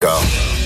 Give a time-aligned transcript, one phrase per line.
[0.00, 0.59] Go.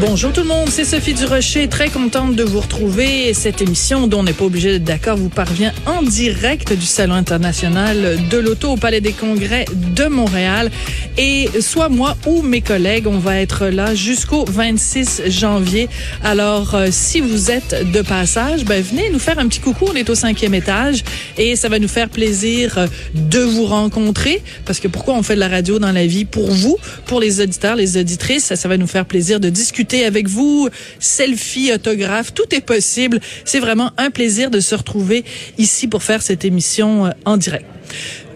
[0.00, 3.32] Bonjour tout le monde, c'est Sophie Durocher, très contente de vous retrouver.
[3.32, 7.14] Cette émission, dont on n'est pas obligé d'être d'accord, vous parvient en direct du Salon
[7.14, 10.72] international de l'auto au Palais des Congrès de Montréal.
[11.16, 15.88] Et soit moi ou mes collègues, on va être là jusqu'au 26 janvier.
[16.24, 19.86] Alors, euh, si vous êtes de passage, ben, venez nous faire un petit coucou.
[19.92, 21.04] On est au cinquième étage
[21.38, 24.42] et ça va nous faire plaisir euh, de vous rencontrer.
[24.64, 26.24] Parce que pourquoi on fait de la radio dans la vie?
[26.24, 29.83] Pour vous, pour les auditeurs, les auditrices, ça, ça va nous faire plaisir de discuter
[29.92, 33.20] avec vous, selfie, autographe, tout est possible.
[33.44, 35.24] C'est vraiment un plaisir de se retrouver
[35.58, 37.66] ici pour faire cette émission euh, en direct.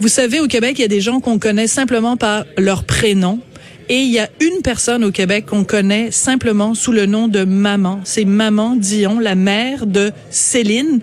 [0.01, 3.41] Vous savez, au Québec, il y a des gens qu'on connaît simplement par leur prénom.
[3.89, 7.45] Et il y a une personne au Québec qu'on connaît simplement sous le nom de
[7.45, 8.01] Maman.
[8.05, 11.01] C'est Maman Dion, la mère de Céline.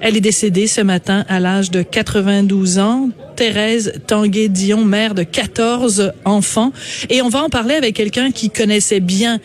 [0.00, 3.10] Elle est décédée ce matin à l'âge de 92 ans.
[3.34, 6.72] Thérèse Tanguay-Dion, mère de 14 enfants.
[7.10, 9.40] Et on va en parler avec quelqu'un qui connaissait bien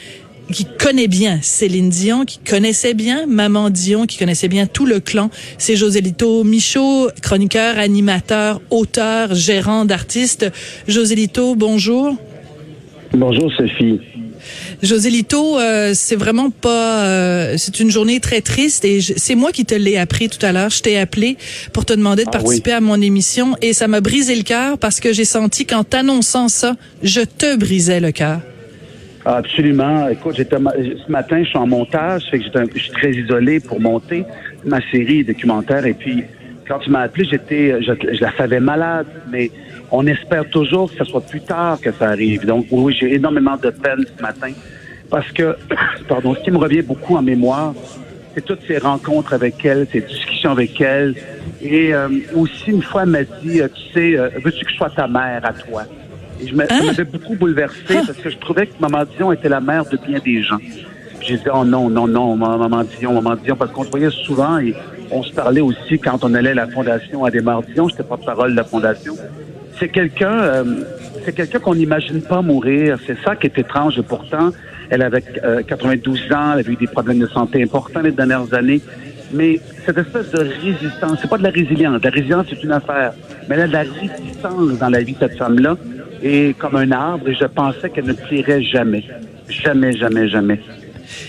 [0.52, 5.00] qui connaît bien Céline Dion, qui connaissait bien Maman Dion, qui connaissait bien tout le
[5.00, 5.30] clan.
[5.58, 10.52] C'est Josélito Michaud, chroniqueur, animateur, auteur, gérant d'artistes.
[10.88, 12.16] Josélito, bonjour.
[13.14, 14.00] Bonjour Sophie.
[14.82, 19.66] Josélito, euh, c'est vraiment pas, euh, c'est une journée très triste et c'est moi qui
[19.66, 20.70] te l'ai appris tout à l'heure.
[20.70, 21.38] Je t'ai appelé
[21.74, 24.78] pour te demander de Ah participer à mon émission et ça m'a brisé le cœur
[24.78, 28.40] parce que j'ai senti qu'en t'annonçant ça, je te brisais le cœur.
[29.26, 30.08] Absolument.
[30.08, 33.82] Écoute, j'étais ce matin, je suis en montage, fait que je suis très isolé pour
[33.82, 34.24] monter
[34.64, 35.86] ma série documentaire.
[35.86, 36.24] Et puis,
[36.68, 39.52] quand tu m'as appelé, j'étais, je, je la savais malade, mais
[39.92, 42.46] on espère toujours que ce soit plus tard que ça arrive.
[42.46, 44.52] Donc, oui, j'ai énormément de peine ce matin
[45.10, 45.56] parce que,
[46.08, 47.74] pardon, ce qui me revient beaucoup en mémoire,
[48.36, 51.16] c'est toutes ces rencontres avec elle, ces discussions avec elle.
[51.62, 54.76] Et euh, aussi, une fois, elle m'a dit, euh, tu sais, euh, veux-tu que je
[54.78, 55.84] sois ta mère à toi?
[56.42, 56.84] Et je me, ça Hein?
[56.86, 60.20] m'avait beaucoup bouleversé parce que je trouvais que Maman Dion était la mère de bien
[60.24, 60.60] des gens.
[61.22, 64.58] J'ai dit, oh non, non, non, Maman Dion, Maman Dion, parce qu'on se voyait souvent
[64.60, 64.74] et
[65.12, 67.42] on se parlait aussi quand on allait à la fondation à des
[67.74, 69.16] Dion, j'étais pas parole de la fondation.
[69.80, 70.64] C'est quelqu'un, euh,
[71.24, 73.00] c'est quelqu'un qu'on n'imagine pas mourir.
[73.08, 74.02] C'est ça qui est étrange.
[74.02, 74.50] Pourtant,
[74.90, 78.54] elle avait euh, 92 ans, elle avait eu des problèmes de santé importants les dernières
[78.54, 78.82] années.
[79.32, 82.02] Mais cette espèce de résistance, c'est pas de la résilience.
[82.04, 83.14] La résilience, c'est une affaire.
[83.48, 85.78] Mais elle a de la résistance dans la vie cette femme-là.
[86.22, 89.06] Et comme un arbre, et je pensais qu'elle ne plierait jamais.
[89.48, 90.60] Jamais, jamais, jamais.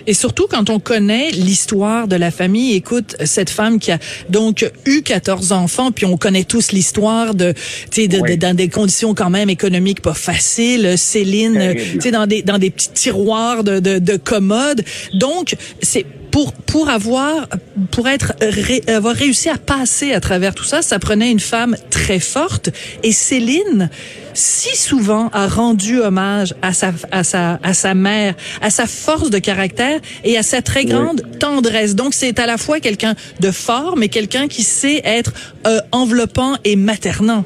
[0.06, 3.98] Et surtout quand on connaît l'histoire de la famille, écoute, cette femme qui a
[4.28, 7.52] donc eu 14 enfants, puis on connaît tous l'histoire de,
[7.90, 8.30] tu sais, de, Oui.
[8.30, 12.58] de- dans des conditions quand même économiques pas faciles, Céline, tu sais, dans des, dans
[12.58, 14.82] des petits tiroirs de, de, de commodes.
[15.14, 17.48] Donc, c'est pour, pour avoir,
[17.91, 21.76] pour être, ré- avoir réussi à passer à travers tout ça, ça prenait une femme
[21.91, 22.70] très forte.
[23.02, 23.91] Et Céline,
[24.32, 29.30] si souvent a rendu hommage à sa, à sa, à sa mère, à sa force
[29.30, 31.94] de caractère et à sa très grande tendresse.
[31.94, 35.32] Donc, c'est à la fois quelqu'un de fort, mais quelqu'un qui sait être
[35.66, 37.44] euh, enveloppant et maternant.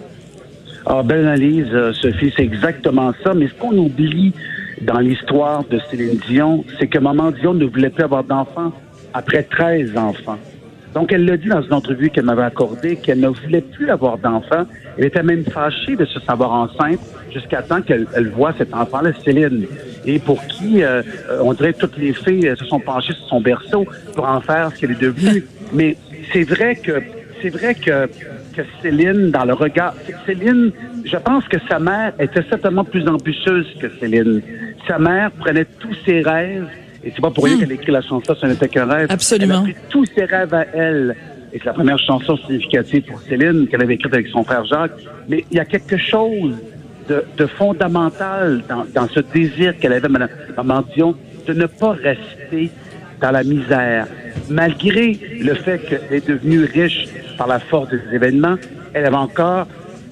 [0.86, 3.32] Ah, belle analyse, euh, Sophie, c'est exactement ça.
[3.32, 4.34] Mais ce qu'on oublie
[4.82, 8.72] dans l'histoire de Céline Dion, c'est que Maman Dion ne voulait plus avoir d'enfants
[9.12, 10.38] après 13 enfants.
[10.94, 14.16] Donc, elle l'a dit dans une entrevue qu'elle m'avait accordée qu'elle ne voulait plus avoir
[14.16, 14.64] d'enfants.
[14.96, 17.00] Elle était même fâchée de se savoir enceinte
[17.32, 19.66] jusqu'à temps qu'elle elle voit cet enfant-là, Céline.
[20.04, 21.02] Et pour qui, euh,
[21.42, 24.70] on dirait, toutes les filles euh, se sont penchées sur son berceau pour en faire
[24.70, 25.44] ce qu'elle est devenue.
[25.72, 25.96] Mais
[26.32, 27.02] c'est vrai que
[27.42, 28.06] c'est vrai que,
[28.54, 30.70] que Céline, dans le regard, Céline,
[31.04, 34.40] je pense que sa mère était certainement plus ambitieuse que Céline.
[34.86, 36.66] Sa mère prenait tous ses rêves,
[37.02, 37.60] et c'est pas pour rien Hmm.
[37.60, 39.06] qu'elle a écrit la chanson Ce n'était qu'un rêve.
[39.10, 39.62] Absolument.
[39.64, 41.16] Elle a pris tous ses rêves à elle.
[41.52, 44.90] Et c'est la première chanson significative pour Céline qu'elle avait écrite avec son frère Jacques.
[45.28, 46.56] Mais il y a quelque chose
[47.08, 51.14] de, de fondamental dans, dans ce désir qu'elle avait, Mme, Maman Dion,
[51.46, 52.70] de ne pas rester
[53.20, 54.06] dans la misère.
[54.50, 57.06] Malgré le fait qu'elle est devenue riche
[57.38, 58.56] par la force des événements,
[58.92, 59.66] elle avait encore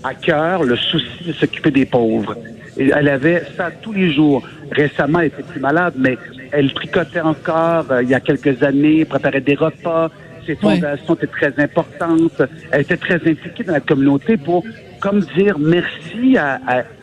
[0.05, 2.37] à cœur le souci de s'occuper des pauvres.
[2.77, 4.43] Et elle avait ça tous les jours.
[4.71, 6.17] Récemment, elle était plus malade, mais
[6.53, 10.11] elle tricotait encore euh, il y a quelques années, préparait des repas.
[10.47, 10.59] Ses Ouais.
[10.75, 12.43] fondations étaient très importantes.
[12.73, 14.65] Elle était très impliquée dans la communauté pour
[14.99, 16.59] comme dire merci à,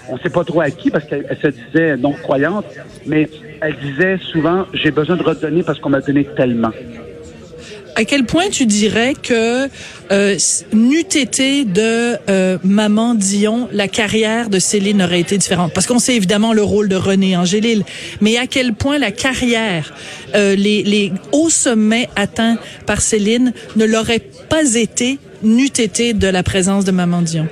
[0.10, 2.66] on sait pas trop à qui parce qu'elle se disait non croyante,
[3.06, 3.30] mais
[3.62, 6.72] elle disait souvent j'ai besoin de redonner parce qu'on m'a donné tellement.
[8.00, 9.68] À quel point tu dirais que
[10.10, 10.38] euh,
[10.72, 15.74] n'eût été de euh, Maman Dion, la carrière de Céline aurait été différente?
[15.74, 17.84] Parce qu'on sait évidemment le rôle de René Angélil,
[18.22, 19.94] mais à quel point la carrière,
[20.34, 26.42] euh, les, hauts sommets atteints par Céline ne l'auraient pas été n'eût été de la
[26.42, 27.50] présence de Maman Dion?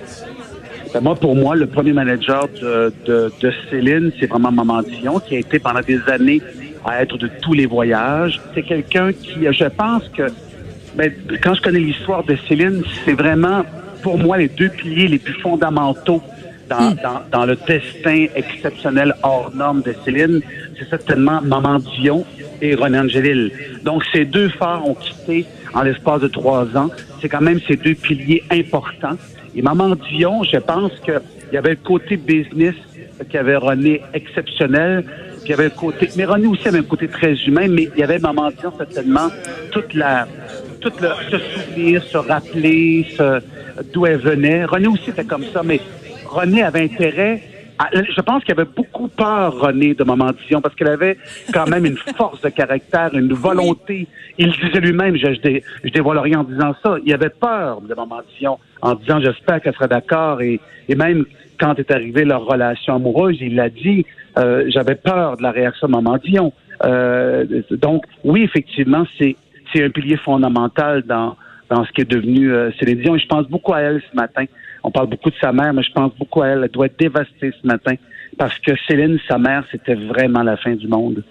[0.93, 5.19] Ben moi, pour moi, le premier manager de, de, de Céline, c'est vraiment Maman Dion,
[5.19, 6.41] qui a été pendant des années
[6.85, 8.39] à être de tous les voyages.
[8.53, 10.23] C'est quelqu'un qui, je pense que,
[10.95, 11.11] ben,
[11.43, 13.63] quand je connais l'histoire de Céline, c'est vraiment,
[14.01, 16.21] pour moi, les deux piliers les plus fondamentaux
[16.69, 16.95] dans, hmm.
[17.03, 20.41] dans, dans, le destin exceptionnel hors norme de Céline,
[20.77, 22.25] c'est certainement Maman Dion
[22.61, 23.51] et René Angélil.
[23.83, 26.89] Donc, ces deux phares ont quitté en l'espace de trois ans.
[27.21, 29.17] C'est quand même ces deux piliers importants.
[29.57, 31.19] Et Maman Dion, je pense qu'il
[31.51, 32.75] y avait le côté business
[33.27, 35.03] qui avait René exceptionnel,
[35.43, 37.99] il y avait le côté, mais René aussi avait un côté très humain, mais il
[37.99, 39.29] y avait Maman Dion certainement
[39.71, 40.27] toute la,
[40.79, 43.07] toute le, se souvenir, se rappeler,
[43.91, 44.63] d'où elle venait.
[44.65, 45.81] René aussi était comme ça, mais
[46.27, 47.41] René avait intérêt
[47.93, 51.17] je pense qu'il avait beaucoup peur, René, de Maman Dion, parce qu'elle avait
[51.53, 54.07] quand même une force de caractère, une volonté.
[54.37, 57.93] Il disait lui-même, je, je, je, dévoile rien en disant ça, il avait peur de
[57.93, 60.41] Maman Dion, en disant, j'espère qu'elle sera d'accord.
[60.41, 60.59] Et,
[60.89, 61.25] et même
[61.59, 64.05] quand est arrivée leur relation amoureuse, il l'a dit,
[64.37, 66.53] euh, j'avais peur de la réaction de Maman Dion.
[66.83, 69.35] Euh, donc, oui, effectivement, c'est
[69.73, 71.35] c'est un pilier fondamental dans
[71.69, 73.15] dans ce qui est devenu euh, Céline Dion.
[73.15, 74.45] Et je pense beaucoup à elle ce matin.
[74.87, 76.61] On parle beaucoup de sa mère, mais je pense beaucoup à elle.
[76.63, 77.95] Elle doit être dévastée ce matin
[78.37, 81.25] parce que Céline, sa mère, c'était vraiment la fin du monde.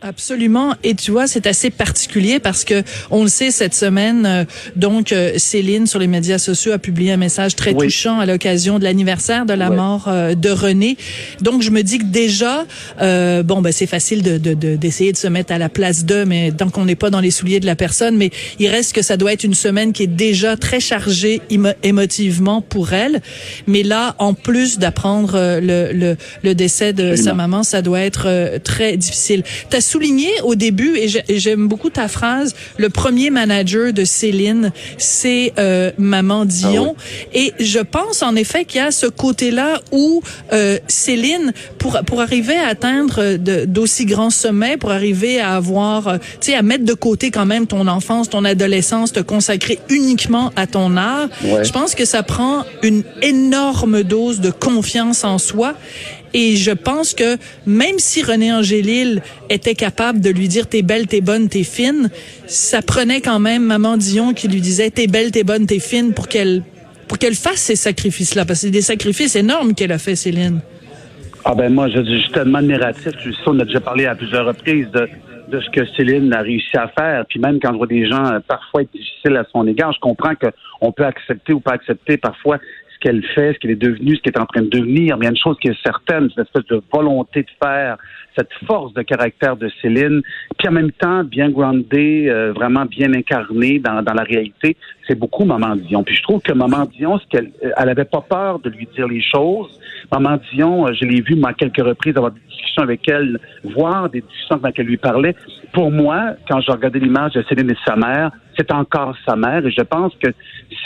[0.00, 0.74] Absolument.
[0.84, 4.26] Et tu vois, c'est assez particulier parce que on le sait cette semaine.
[4.26, 4.44] Euh,
[4.76, 8.78] donc, euh, Céline sur les médias sociaux a publié un message très touchant à l'occasion
[8.78, 10.96] de l'anniversaire de la mort euh, de René.
[11.40, 12.64] Donc, je me dis que déjà,
[13.42, 14.38] bon, ben c'est facile de
[14.76, 17.32] d'essayer de, se mettre à la place d'eux, mais tant qu'on n'est pas dans les
[17.32, 18.30] souliers de la personne, mais
[18.60, 21.42] il reste que ça doit être une semaine qui est déjà très chargée
[21.82, 23.20] émotivement pour elle.
[23.66, 28.58] Mais là, en plus d'apprendre le, le, le décès de sa maman, ça doit être
[28.62, 29.42] très difficile
[29.88, 35.90] souligné au début, et j'aime beaucoup ta phrase, le premier manager de Céline, c'est euh,
[35.98, 36.94] Maman Dion.
[36.96, 37.02] Ah
[37.32, 42.20] et je pense en effet qu'il y a ce côté-là où euh, Céline, pour, pour
[42.20, 46.84] arriver à atteindre d'aussi grands sommets, pour arriver à avoir, euh, tu sais, à mettre
[46.84, 51.70] de côté quand même ton enfance, ton adolescence, te consacrer uniquement à ton art, je
[51.70, 55.74] pense que ça prend une énorme dose de confiance en soi.
[56.34, 57.36] Et je pense que
[57.66, 62.10] même si René Angélil était capable de lui dire t'es belle, t'es bonne, t'es fine,
[62.46, 66.12] ça prenait quand même Maman Dion qui lui disait t'es belle, t'es bonne, t'es fine
[66.12, 66.62] pour qu'elle
[67.08, 70.60] pour qu'elle fasse ces sacrifices-là, parce que c'est des sacrifices énormes qu'elle a fait, Céline.
[71.44, 73.16] Ah ben moi, je, suis tellement admiratif.
[73.22, 75.08] Tu sais, on a déjà parlé à plusieurs reprises de,
[75.48, 77.24] de ce que Céline a réussi à faire.
[77.26, 80.00] Puis même quand je vois des gens euh, parfois être difficiles à son égard, je
[80.00, 82.58] comprends qu'on peut accepter ou pas accepter parfois
[82.98, 85.16] ce qu'elle fait, ce qu'elle est devenue, ce qu'elle est en train de devenir.
[85.16, 87.96] Mais il y a une chose qui est certaine, c'est espèce de volonté de faire,
[88.36, 90.22] cette force de caractère de Céline,
[90.58, 94.76] puis en même temps bien groundée, euh, vraiment bien incarnée dans, dans la réalité.
[95.08, 96.04] C'est beaucoup Maman Dion.
[96.04, 98.88] Puis je trouve que Maman Dion, ce qu'elle, euh, elle avait pas peur de lui
[98.94, 99.80] dire les choses.
[100.12, 104.08] Maman Dion, euh, je l'ai vu à quelques reprises avoir des discussions avec elle, voir
[104.08, 105.34] des discussions dans lesquelles elle lui parlait.
[105.72, 109.66] Pour moi, quand je regardais l'image de Céline et sa mère, c'est encore sa mère.
[109.66, 110.28] Et je pense que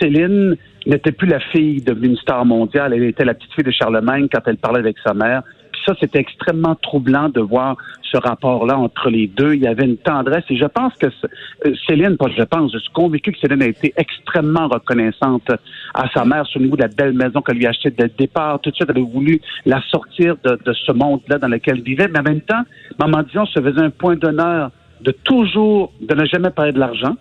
[0.01, 2.93] Céline n'était plus la fille devenue une star mondiale.
[2.95, 5.43] Elle était la petite fille de Charlemagne quand elle parlait avec sa mère.
[5.73, 9.55] Puis ça, c'était extrêmement troublant de voir ce rapport-là entre les deux.
[9.55, 12.79] Il y avait une tendresse et je pense que euh, Céline, pas je pense, je
[12.79, 15.51] suis convaincu que Céline a été extrêmement reconnaissante
[15.95, 18.05] à sa mère sur le niveau de la belle maison qu'elle lui a achetée dès
[18.05, 18.61] le départ.
[18.61, 21.85] Tout de suite, elle a voulu la sortir de, de ce monde-là dans lequel elle
[21.85, 22.09] vivait.
[22.09, 22.63] Mais en même temps,
[22.99, 24.71] Maman Dion se faisait un point d'honneur
[25.01, 27.17] de toujours, de ne jamais parler de l'argent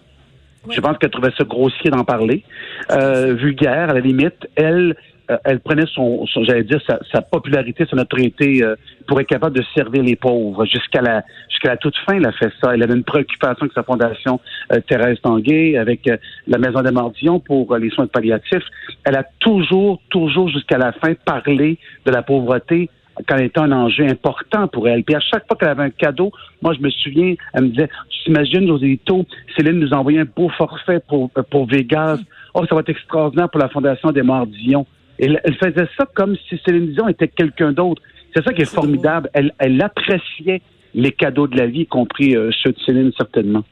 [0.69, 2.43] je pense qu'elle trouvait ça grossier d'en parler,
[2.91, 4.47] euh, vulgaire à la limite.
[4.55, 4.95] Elle,
[5.29, 6.79] euh, elle prenait son, j'allais dire,
[7.11, 8.75] sa, popularité, sa notoriété euh,
[9.07, 10.65] pour être capable de servir les pauvres.
[10.65, 12.73] Jusqu'à la, jusqu'à la toute fin, elle a fait ça.
[12.73, 14.39] Elle avait une préoccupation avec sa fondation
[14.87, 16.09] Thérèse Tanguay, avec
[16.47, 18.65] la Maison des Mordillons pour les soins palliatifs.
[19.03, 22.89] Elle a toujours, toujours jusqu'à la fin parlé de la pauvreté
[23.27, 25.03] quand elle était un enjeu important pour elle.
[25.03, 27.89] Puis à chaque fois qu'elle avait un cadeau, moi, je me souviens, elle me disait,
[28.09, 29.25] tu t'imagines, Joséito,
[29.55, 32.19] Céline nous a envoyé un beau forfait pour, pour Vegas.
[32.53, 34.85] Oh, ça va être extraordinaire pour la Fondation des Mordillons.
[35.19, 38.01] Et elle, faisait ça comme si Céline Dion était quelqu'un d'autre.
[38.35, 39.29] C'est ça qui est formidable.
[39.33, 40.61] Elle, elle appréciait
[40.93, 43.63] les cadeaux de la vie, y compris euh, ceux de Céline, certainement.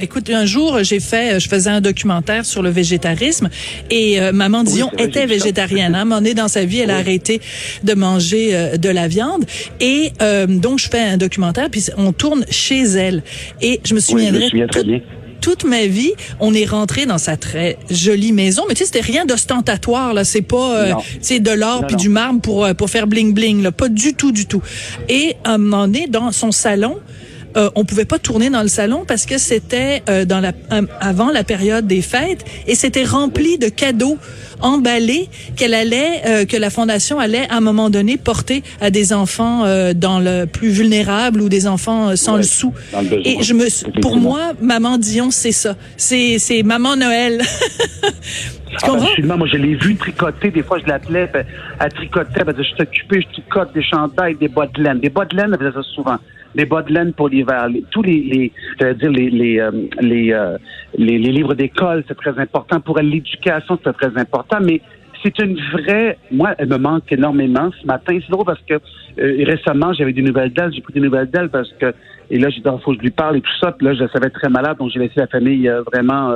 [0.00, 3.48] Écoute, un jour, j'ai fait, je faisais un documentaire sur le végétarisme
[3.90, 5.94] et euh, maman Dion était végétarienne.
[5.94, 7.40] Hein, est dans sa vie, elle a arrêté
[7.84, 9.44] de manger euh, de la viande
[9.80, 13.22] et euh, donc je fais un documentaire puis on tourne chez elle
[13.60, 14.50] et je me souviendrai
[15.40, 19.02] toute ma vie, on est rentré dans sa très jolie maison, mais tu sais, c'était
[19.02, 20.24] rien d'ostentatoire là.
[20.24, 23.70] C'est pas, euh, tu de l'or puis du marbre pour pour faire bling bling là,
[23.70, 24.62] pas du tout, du tout.
[25.10, 26.98] Et à un moment donné, dans son salon,
[27.56, 30.82] euh, on pouvait pas tourner dans le salon parce que c'était euh, dans la euh,
[31.00, 34.18] avant la période des fêtes et c'était rempli de cadeaux
[34.60, 39.12] emballés qu'elle allait euh, que la fondation allait à un moment donné porter à des
[39.12, 42.72] enfants dans le plus vulnérable ou des enfants sans le sou.
[43.24, 45.76] et je me pour moi maman Dion c'est ça.
[45.96, 47.42] C'est c'est maman Noël.
[48.76, 49.38] Tu ah, absolument.
[49.38, 50.50] Moi, je l'ai vu tricoter.
[50.50, 51.30] Des fois, je l'appelais.
[51.78, 52.40] Elle tricotait.
[52.44, 54.98] Elle je suis occupé, je tricote des chandails, des bottes de laine.
[54.98, 56.18] Des bottes de laine, elle faisait ça souvent
[56.54, 59.70] les bas de laine pour l'hiver, tous les, les dire les les euh,
[60.02, 60.58] euh,
[60.96, 63.08] les, les, livres d'école, c'est très important pour elle.
[63.08, 64.80] L'éducation, c'est très important, mais
[65.22, 66.18] c'est une vraie.
[66.30, 68.18] Moi, elle me manque énormément ce matin.
[68.20, 70.72] C'est drôle parce que euh, récemment, j'avais des nouvelles d'elle.
[70.72, 71.92] J'ai pris des nouvelles d'elle parce que
[72.30, 73.72] et là, j'ai dit, il faut que je lui parle et tout ça.
[73.72, 76.34] Puis là, je savais très malade, donc j'ai laissé la famille vraiment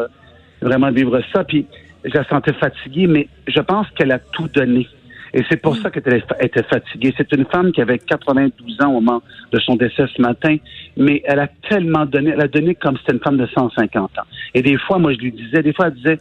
[0.61, 1.45] vraiment vivre ça.
[1.45, 1.67] Puis
[2.05, 4.87] je la sentais fatiguée, mais je pense qu'elle a tout donné.
[5.35, 5.83] Et c'est pour mm.
[5.83, 7.15] ça qu'elle était fatiguée.
[7.17, 10.57] C'est une femme qui avait 92 ans au moment de son décès ce matin,
[10.97, 14.19] mais elle a tellement donné, elle a donné comme si c'était une femme de 150
[14.19, 14.23] ans.
[14.55, 16.19] Et des fois, moi, je lui disais, des fois, elle disait,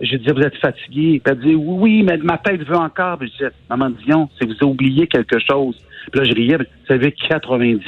[0.00, 1.20] je disais, vous êtes fatiguée.
[1.24, 3.18] Puis elle disait, oui, mais ma tête veut encore.
[3.18, 5.76] Puis je disais, maman Dion, c'est que vous avez oublié quelque chose.
[6.10, 7.82] Puis là, je riais, vous avez 90.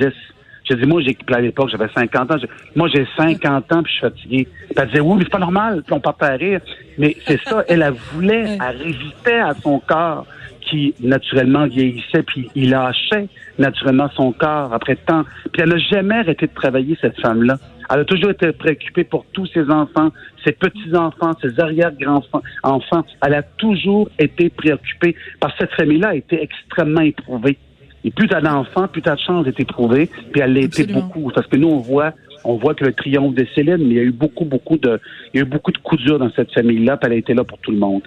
[0.70, 2.36] Je dis, moi, j'ai, à l'époque, j'avais 50 ans.
[2.76, 4.48] moi, j'ai 50 ans, puis je suis fatigué.
[4.66, 5.82] Puis elle disait, oui, mais c'est pas normal.
[5.84, 6.60] Puis on part à rire.
[6.98, 10.26] Mais c'est ça, elle, elle voulait, elle révitait à son corps
[10.68, 15.24] qui naturellement vieillissait, puis il lâchait naturellement son corps après tant.
[15.52, 17.58] Puis elle n'a jamais arrêté de travailler, cette femme-là.
[17.90, 20.10] Elle a toujours été préoccupée pour tous ses enfants,
[20.44, 22.42] ses petits-enfants, ses arrière-grands-enfants.
[22.62, 23.04] Enfants.
[23.24, 27.56] Elle a toujours été préoccupée parce que cette famille-là a été extrêmement éprouvée.
[28.04, 30.08] Et plus t'as d'enfants, plus t'as de chances d'être éprouvée.
[30.32, 31.30] Puis elle l'a été beaucoup.
[31.34, 32.12] Parce que nous, on voit,
[32.44, 35.00] on voit que le triomphe de Céline, mais il y a eu beaucoup, beaucoup de,
[35.32, 37.34] il y a eu beaucoup de coups durs dans cette famille-là, puis elle a été
[37.34, 38.02] là pour tout le monde.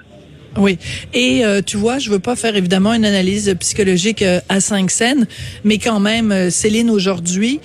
[0.58, 0.78] Oui,
[1.14, 4.92] et euh, tu vois, je veux pas faire évidemment une analyse psychologique euh, à cinq
[4.92, 5.26] scènes,
[5.64, 7.62] mais quand même, euh, Céline aujourd'hui,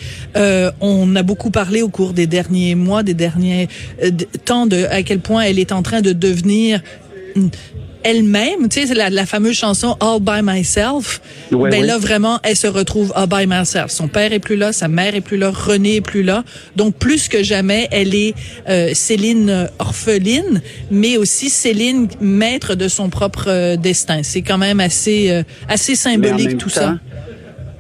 [0.81, 3.69] on a beaucoup parlé au cours des derniers mois, des derniers
[4.45, 6.81] temps de à quel point elle est en train de devenir
[8.07, 11.21] elle-même, tu sais, la, la fameuse chanson All by Myself.
[11.51, 13.91] ben là, vraiment, elle se retrouve All by Myself.
[13.91, 16.45] Son père est plus là, sa mère est plus là, René est plus là.
[16.77, 18.35] Donc, plus que jamais, elle est
[18.69, 24.21] euh, Céline orpheline, mais aussi Céline maître de son propre euh, destin.
[24.23, 26.95] C'est quand même assez, euh, assez symbolique tout ça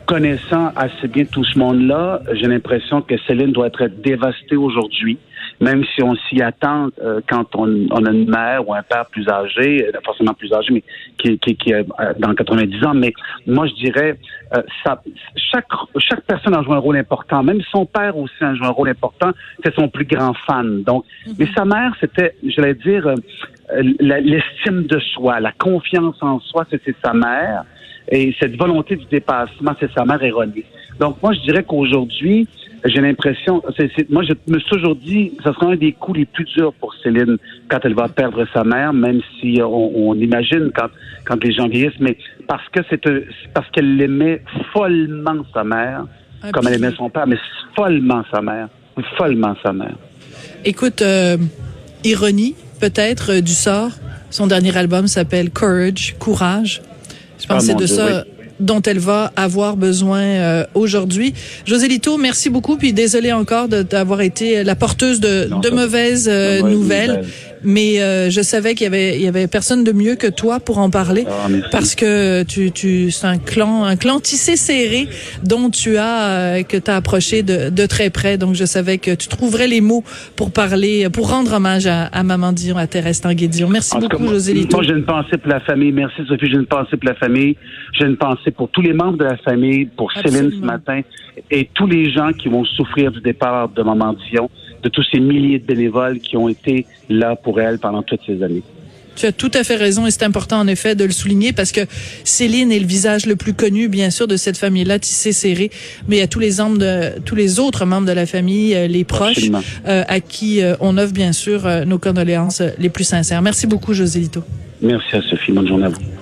[0.06, 5.18] connaissant assez bien tout ce monde-là, j'ai l'impression que Céline doit être dévastée aujourd'hui
[5.60, 9.06] même si on s'y attend euh, quand on, on, a une mère ou un père
[9.06, 10.82] plus âgé, euh, forcément plus âgé, mais
[11.18, 12.94] qui, qui, qui est euh, dans 90 ans.
[12.94, 13.12] Mais
[13.46, 14.18] moi, je dirais,
[14.84, 15.02] ça,
[15.36, 15.66] chaque,
[15.98, 17.42] chaque personne a joué un rôle important.
[17.42, 19.30] Même son père aussi a joué un rôle important.
[19.64, 20.82] C'est son plus grand fan.
[20.82, 21.34] Donc, mhm.
[21.38, 23.14] mais sa mère, c'était, j'allais dire,
[24.00, 27.64] l'estime de soi, la confiance en soi, c'était sa mère.
[28.08, 30.64] Et cette volonté du dépassement, c'est sa mère erronée.
[31.00, 32.46] Donc, moi, je dirais qu'aujourd'hui,
[32.84, 33.62] j'ai l'impression,
[34.10, 36.94] moi je me suis toujours dit, ce sera un des coups les plus durs pour
[37.02, 37.36] Céline
[37.68, 40.88] quand elle va perdre sa mère, même si on, imagine quand,
[41.24, 42.16] quand les gens vieillissent, mais
[42.46, 43.00] parce que c'est
[43.54, 44.42] parce qu'elle aimait
[44.72, 46.06] follement sa mère,
[46.52, 47.38] comme elle aimait son père, mais
[47.74, 48.68] follement sa mère,
[49.16, 49.96] follement sa mère.
[50.64, 51.36] Écoute, euh,
[52.04, 53.90] ironie peut-être euh, du sort.
[54.30, 56.82] Son dernier album s'appelle Courage, Courage.
[57.38, 58.24] Je pensais ah, de ça
[58.60, 61.34] dont elle va avoir besoin euh, aujourd'hui.
[61.64, 66.62] José Lito, merci beaucoup, puis désolé encore d'avoir été la porteuse de, de mauvaises euh,
[66.62, 67.24] nouvelles
[67.66, 70.60] mais euh, je savais qu'il y avait il y avait personne de mieux que toi
[70.60, 75.08] pour en parler ah, parce que tu tu c'est un clan un clan tissé serré
[75.42, 78.38] dont tu as euh, que tu as approché de, de très près.
[78.38, 80.04] Donc je savais que tu trouverais les mots
[80.36, 83.68] pour parler pour rendre hommage à, à maman Dion à Thérèse Tanguay-Dion.
[83.68, 84.76] Merci beaucoup José Lito.
[84.76, 87.56] Moi j'ai une pensée pour la famille, merci Sophie, j'ai une pensée pour la famille,
[87.98, 91.00] j'ai une pensée pour tous les membres de la famille, pour Céline ce matin
[91.50, 94.48] et tous les gens qui vont souffrir du départ de maman Dion
[94.86, 98.40] de tous ces milliers de bénévoles qui ont été là pour elle pendant toutes ces
[98.44, 98.62] années.
[99.16, 101.72] Tu as tout à fait raison et c'est important en effet de le souligner parce
[101.72, 101.80] que
[102.22, 105.70] Céline est le visage le plus connu bien sûr de cette famille-là tissée serrée,
[106.06, 108.76] mais il y a tous les membres de tous les autres membres de la famille,
[108.76, 109.50] euh, les proches
[109.88, 113.42] euh, à qui euh, on offre bien sûr nos condoléances les plus sincères.
[113.42, 114.44] Merci beaucoup José Lito.
[114.82, 116.15] Merci à Sophie, bonne journée à vous.